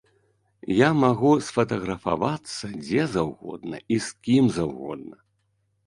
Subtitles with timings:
[0.75, 5.15] Я магу сфатаграфавацца дзе заўгодна і з кім заўгодна.